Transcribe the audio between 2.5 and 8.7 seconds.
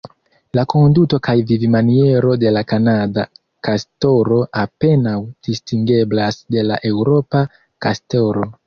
la kanada kastoro apenaŭ distingeblas de la eŭropa kastoro.